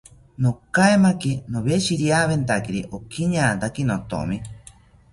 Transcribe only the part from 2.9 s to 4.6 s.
okiñataki nothomi